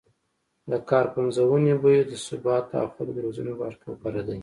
[0.71, 4.39] د کار پنځونې، بیو د ثبات او خلکو روزنې په برخه کې غوره دی